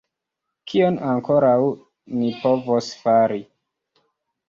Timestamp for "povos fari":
2.43-3.43